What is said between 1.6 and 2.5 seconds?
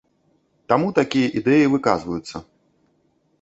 выказваюцца.